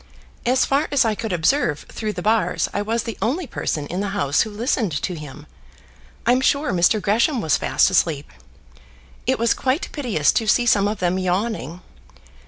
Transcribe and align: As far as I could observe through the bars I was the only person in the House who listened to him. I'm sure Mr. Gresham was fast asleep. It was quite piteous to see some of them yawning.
As 0.47 0.65
far 0.65 0.87
as 0.91 1.05
I 1.05 1.13
could 1.13 1.31
observe 1.31 1.81
through 1.87 2.13
the 2.13 2.23
bars 2.23 2.67
I 2.73 2.81
was 2.81 3.03
the 3.03 3.19
only 3.21 3.45
person 3.45 3.85
in 3.85 3.99
the 3.99 4.07
House 4.17 4.41
who 4.41 4.49
listened 4.49 4.99
to 4.99 5.13
him. 5.13 5.45
I'm 6.25 6.41
sure 6.41 6.71
Mr. 6.71 6.99
Gresham 6.99 7.39
was 7.39 7.55
fast 7.57 7.87
asleep. 7.91 8.31
It 9.27 9.37
was 9.37 9.53
quite 9.53 9.89
piteous 9.91 10.31
to 10.31 10.47
see 10.47 10.65
some 10.65 10.87
of 10.87 11.01
them 11.01 11.19
yawning. 11.19 11.81